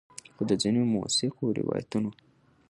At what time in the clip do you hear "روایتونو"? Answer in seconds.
1.59-2.11